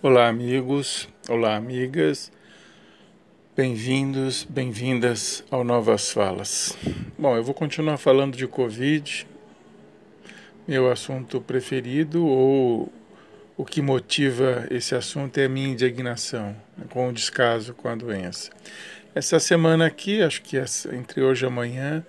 [0.00, 2.30] Olá, amigos, olá, amigas.
[3.56, 6.78] Bem-vindos, bem-vindas ao Novas Falas.
[7.18, 9.26] Bom, eu vou continuar falando de Covid,
[10.68, 12.92] meu assunto preferido, ou
[13.56, 17.96] o que motiva esse assunto é a minha indignação né, com o descaso com a
[17.96, 18.52] doença.
[19.16, 20.58] Essa semana aqui, acho que
[20.92, 22.06] entre hoje e amanhã,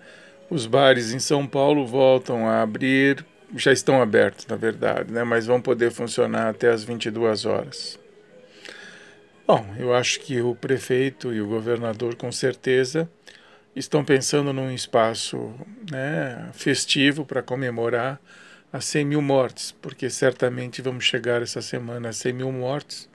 [0.48, 3.26] os bares em São Paulo voltam a abrir
[3.56, 5.24] já estão abertos, na verdade, né?
[5.24, 8.00] mas vão poder funcionar até as 22 horas.
[9.48, 13.10] Bom, eu acho que o prefeito e o governador, com certeza,
[13.76, 15.54] estão pensando num espaço
[15.92, 18.20] né, festivo para comemorar
[18.72, 23.10] as 100 mil mortes, porque certamente vamos chegar essa semana a 100 mil mortes.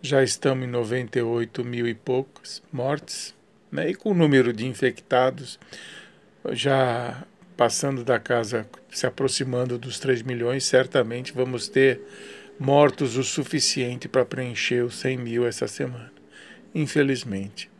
[0.00, 3.32] Já estamos em 98 mil e poucas mortes,
[3.70, 5.60] né, e com o número de infectados
[6.50, 7.24] já
[7.56, 12.00] passando da casa, se aproximando dos 3 milhões, certamente vamos ter
[12.58, 16.12] mortos o suficiente para preencher os 100 mil essa semana.
[16.74, 17.70] Infelizmente.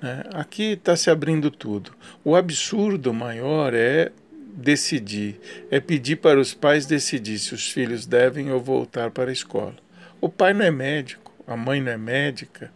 [0.00, 0.24] Né?
[0.32, 1.92] Aqui está se abrindo tudo.
[2.24, 4.12] O absurdo maior é
[4.52, 5.40] decidir,
[5.70, 9.76] é pedir para os pais decidir se os filhos devem ou voltar para a escola.
[10.20, 12.70] O pai não é médico, a mãe não é médica,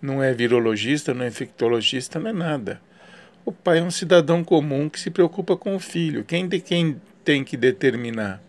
[0.00, 2.80] não é virologista, não é infectologista, não é nada.
[3.46, 6.24] O pai é um cidadão comum que se preocupa com o filho.
[6.24, 8.42] Quem, de, quem tem que determinar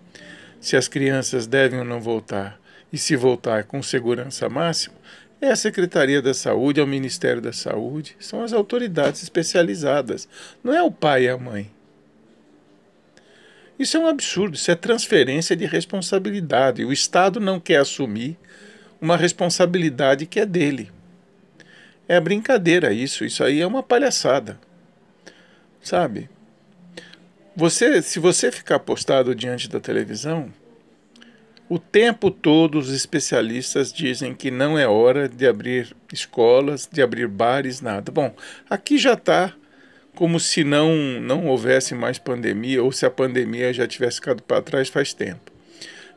[0.62, 2.58] se as crianças devem ou não voltar
[2.94, 4.96] e se voltar com segurança máxima
[5.42, 10.30] é a Secretaria da Saúde, é o Ministério da Saúde, são as autoridades especializadas,
[10.64, 11.70] não é o pai e a mãe.
[13.78, 16.86] Isso é um absurdo, isso é transferência de responsabilidade.
[16.86, 18.38] O Estado não quer assumir
[19.02, 20.90] uma responsabilidade que é dele.
[22.08, 24.58] É brincadeira isso, isso aí é uma palhaçada
[25.86, 26.30] sabe?
[27.56, 30.52] Você, se você ficar postado diante da televisão,
[31.70, 37.28] o tempo todo os especialistas dizem que não é hora de abrir escolas, de abrir
[37.28, 38.12] bares, nada.
[38.12, 38.36] Bom,
[38.70, 39.54] aqui já está
[40.16, 44.62] como se não, não houvesse mais pandemia ou se a pandemia já tivesse ficado para
[44.62, 45.52] trás faz tempo.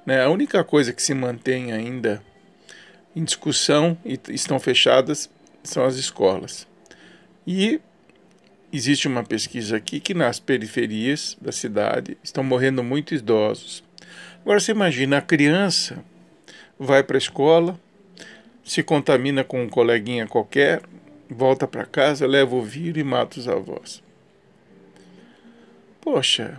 [0.05, 0.23] Né?
[0.23, 2.23] A única coisa que se mantém ainda
[3.15, 5.31] em discussão e estão fechadas
[5.63, 6.67] são as escolas.
[7.47, 7.81] E
[8.73, 13.85] existe uma pesquisa aqui que nas periferias da cidade estão morrendo muitos idosos.
[14.41, 16.05] Agora você imagina a criança
[16.79, 17.79] vai para a escola,
[18.63, 20.83] se contamina com um coleguinha qualquer,
[21.29, 24.03] volta para casa, leva o vírus e mata os avós.
[26.01, 26.59] Poxa,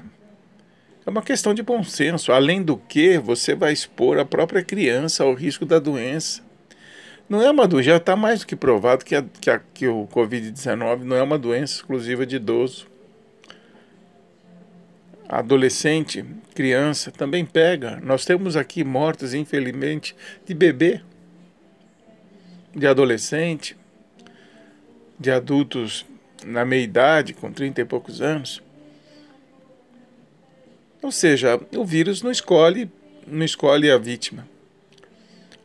[1.06, 2.31] é uma questão de bom senso.
[2.31, 6.44] Além do que, você vai expor a própria criança ao risco da doença.
[7.29, 9.88] Não é uma doença, já está mais do que provado que, a, que, a, que
[9.88, 12.88] o Covid-19 não é uma doença exclusiva de idoso.
[15.28, 16.25] Adolescente,
[16.56, 18.00] criança, também pega.
[18.03, 21.01] Nós temos aqui mortes, infelizmente, de bebê,
[22.75, 23.78] de adolescente,
[25.19, 26.07] de adultos
[26.44, 28.59] na meia idade, com 30 e poucos anos.
[31.00, 32.90] Ou seja, o vírus não escolhe,
[33.28, 34.47] não escolhe a vítima.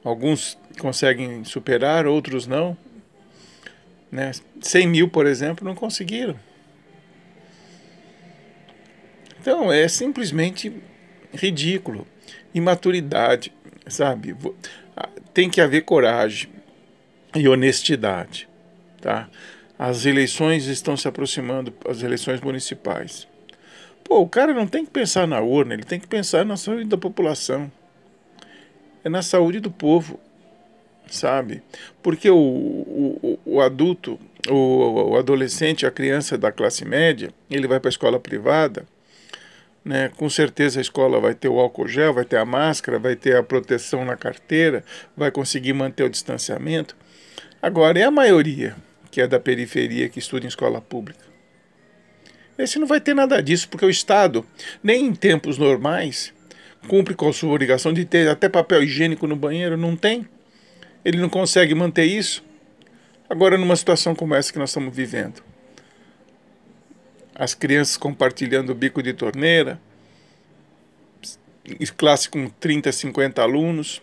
[0.04, 2.76] Alguns conseguem superar, outros não.
[4.10, 4.32] Né?
[4.60, 6.38] 100 mil, por exemplo, não conseguiram.
[9.40, 10.72] Então é simplesmente
[11.32, 12.06] ridículo.
[12.54, 13.52] Imaturidade,
[13.86, 14.36] sabe?
[15.32, 16.50] Tem que haver coragem
[17.34, 18.48] e honestidade.
[19.00, 19.28] Tá?
[19.78, 23.26] As eleições estão se aproximando, as eleições municipais.
[24.04, 26.84] Pô, o cara não tem que pensar na urna, ele tem que pensar na saúde
[26.84, 27.70] da população
[29.04, 30.18] é na saúde do povo,
[31.08, 31.62] sabe?
[32.02, 37.80] Porque o, o, o adulto, o, o adolescente, a criança da classe média, ele vai
[37.80, 38.86] para a escola privada,
[39.84, 40.10] né?
[40.16, 43.36] Com certeza a escola vai ter o álcool gel, vai ter a máscara, vai ter
[43.36, 44.82] a proteção na carteira,
[45.16, 46.96] vai conseguir manter o distanciamento.
[47.60, 48.74] Agora, é a maioria
[49.10, 51.24] que é da periferia que estuda em escola pública.
[52.58, 54.44] Esse não vai ter nada disso, porque o Estado,
[54.82, 56.32] nem em tempos normais,
[56.88, 60.26] cumpre com a sua obrigação de ter até papel higiênico no banheiro, não tem.
[61.04, 62.44] Ele não consegue manter isso.
[63.28, 65.42] Agora, numa situação como essa que nós estamos vivendo,
[67.34, 69.80] as crianças compartilhando o bico de torneira,
[71.96, 74.02] classe com 30, 50 alunos,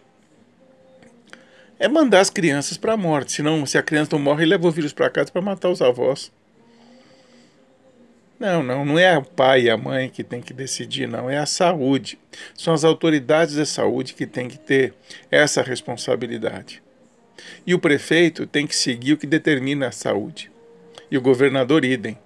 [1.79, 3.31] é mandar as crianças para a morte.
[3.31, 6.31] Senão, se a criança não morre, leva o vírus para casa para matar os avós.
[8.39, 11.37] Não, não, não é o pai e a mãe que tem que decidir, não, é
[11.37, 12.17] a saúde.
[12.55, 14.95] São as autoridades da saúde que têm que ter
[15.29, 16.81] essa responsabilidade.
[17.65, 20.51] E o prefeito tem que seguir o que determina a saúde.
[21.09, 22.17] E o governador, idem.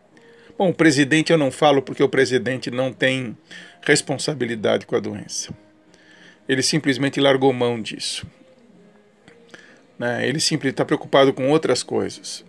[0.58, 3.38] Bom, o presidente eu não falo porque o presidente não tem
[3.82, 5.54] responsabilidade com a doença.
[6.48, 8.26] Ele simplesmente largou mão disso.
[9.98, 10.28] Né?
[10.28, 12.46] Ele simplesmente está preocupado com outras coisas.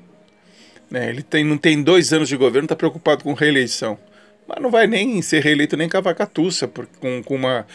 [0.90, 1.08] Né?
[1.08, 3.98] Ele tem, não tem dois anos de governo, está preocupado com reeleição.
[4.46, 6.68] Mas não vai nem ser reeleito nem cavacatuça
[7.00, 7.66] com, com, uma,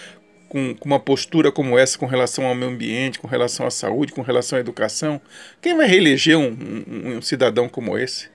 [0.52, 4.12] com, com, uma postura como essa com relação ao meio ambiente, com relação à saúde,
[4.12, 5.22] com relação à educação.
[5.62, 8.30] Quem vai reeleger um, um, um cidadão como esse?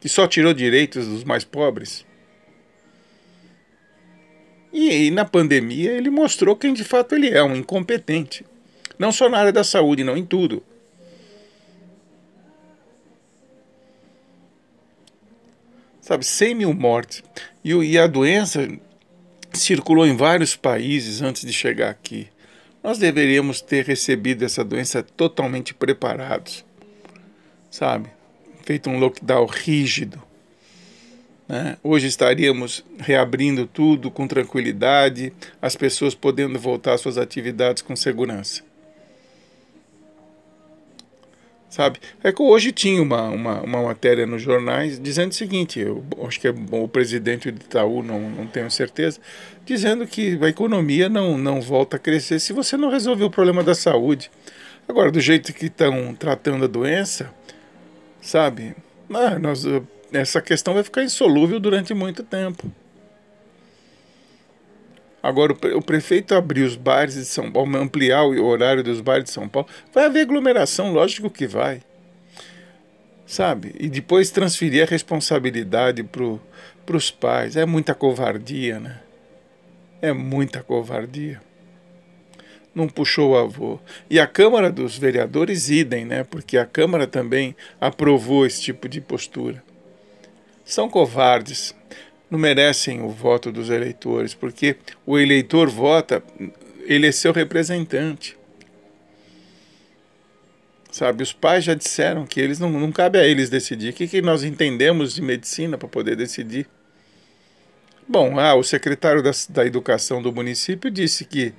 [0.00, 2.06] Que só tirou direitos dos mais pobres?
[4.72, 8.42] E, e na pandemia ele mostrou quem de fato ele é, um incompetente.
[8.98, 10.62] Não só na área da saúde, não em tudo.
[16.00, 17.22] Sabe, 100 mil mortes.
[17.62, 18.66] E, e a doença
[19.58, 22.28] circulou em vários países antes de chegar aqui.
[22.82, 26.64] Nós deveríamos ter recebido essa doença totalmente preparados,
[27.70, 28.08] sabe?
[28.64, 30.22] Feito um lockdown rígido.
[31.48, 31.76] Né?
[31.82, 38.67] Hoje estaríamos reabrindo tudo com tranquilidade, as pessoas podendo voltar às suas atividades com segurança.
[41.78, 42.00] Sabe?
[42.24, 46.40] É que hoje tinha uma, uma, uma matéria nos jornais dizendo o seguinte, eu acho
[46.40, 49.20] que é o presidente do Itaú, não, não tenho certeza,
[49.64, 53.62] dizendo que a economia não, não volta a crescer se você não resolver o problema
[53.62, 54.28] da saúde.
[54.88, 57.32] Agora, do jeito que estão tratando a doença,
[58.20, 58.74] sabe?
[59.14, 59.64] Ah, nós,
[60.12, 62.68] essa questão vai ficar insolúvel durante muito tempo.
[65.22, 69.30] Agora, o prefeito abrir os bares de São Paulo, ampliar o horário dos bares de
[69.30, 71.82] São Paulo, vai haver aglomeração, lógico que vai.
[73.26, 73.74] Sabe?
[73.78, 77.56] E depois transferir a responsabilidade para os pais.
[77.56, 79.00] É muita covardia, né?
[80.00, 81.40] É muita covardia.
[82.74, 83.80] Não puxou o avô.
[84.08, 86.22] E a Câmara dos Vereadores, idem, né?
[86.22, 89.62] Porque a Câmara também aprovou esse tipo de postura.
[90.64, 91.74] São covardes
[92.30, 94.76] não merecem o voto dos eleitores, porque
[95.06, 96.22] o eleitor vota,
[96.84, 98.36] ele é seu representante.
[100.90, 103.90] Sabe, os pais já disseram que eles não, não cabe a eles decidir.
[103.90, 106.66] O que, que nós entendemos de medicina para poder decidir?
[108.06, 111.52] Bom, ah, o secretário da, da Educação do município disse que,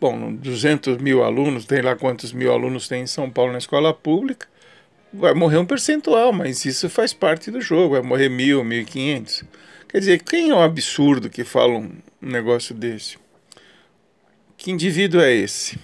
[0.00, 3.92] bom, 200 mil alunos, tem lá quantos mil alunos tem em São Paulo na escola
[3.92, 4.46] pública,
[5.12, 8.84] vai morrer um percentual, mas isso faz parte do jogo, vai morrer mil, mil e
[8.84, 9.44] quinhentos.
[9.88, 13.18] Quer dizer, quem é um absurdo que fala um negócio desse?
[14.56, 15.78] Que indivíduo é esse?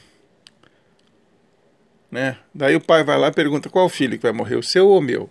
[2.10, 2.38] Né?
[2.54, 4.98] Daí o pai vai lá e pergunta qual filho que vai morrer, o seu ou
[4.98, 5.28] o meu?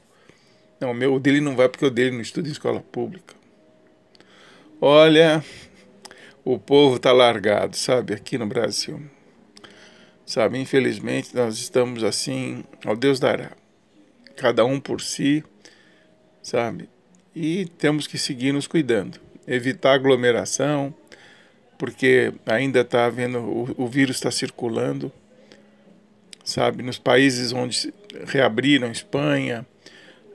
[0.80, 3.34] Não, o meu o dele não vai porque o dele não estuda em escola pública.
[4.80, 5.44] Olha,
[6.46, 9.02] o povo está largado, sabe, aqui no Brasil.
[10.24, 13.52] Sabe, infelizmente nós estamos assim, ao Deus dará.
[14.38, 15.44] Cada um por si,
[16.42, 16.88] sabe?
[17.40, 20.92] e temos que seguir nos cuidando, evitar aglomeração,
[21.78, 25.12] porque ainda está havendo, o, o vírus está circulando,
[26.44, 27.94] sabe, nos países onde
[28.26, 29.64] reabriram, Espanha,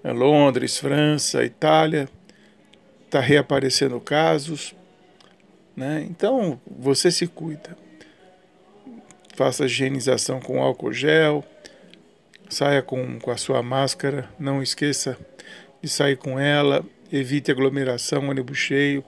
[0.04, 2.08] Londres, França, Itália,
[3.04, 4.72] está reaparecendo casos,
[5.75, 6.06] né?
[6.08, 7.76] Então você se cuida,
[9.34, 11.44] faça higienização com álcool gel,
[12.52, 15.19] saia com, com a sua máscara, não esqueça
[15.82, 19.04] de sair com ela, evite aglomeração, ônibus cheio.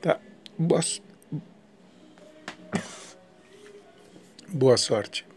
[0.00, 0.18] Tá?
[0.58, 0.80] Boa,
[4.48, 5.29] boa sorte.